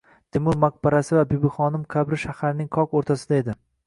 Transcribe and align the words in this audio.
Temur 0.35 0.55
maqbarasi 0.61 1.17
va 1.17 1.25
Bibixonim 1.33 1.83
qabri 1.97 2.19
shaharning 2.21 2.71
qoq 2.79 2.97
o‘rtasida 3.01 3.39
edi. 3.43 3.57